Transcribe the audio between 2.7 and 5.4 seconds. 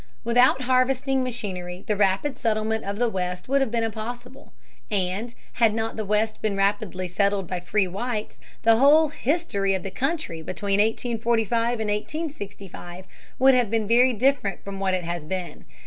of the West would have been impossible. And